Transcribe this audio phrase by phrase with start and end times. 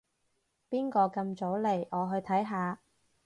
[0.67, 1.85] 邊個咁早嚟？
[1.91, 2.79] 我去睇下